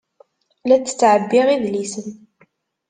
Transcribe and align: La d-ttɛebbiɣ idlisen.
La 0.67 0.75
d-ttɛebbiɣ 0.77 1.47
idlisen. 1.49 2.09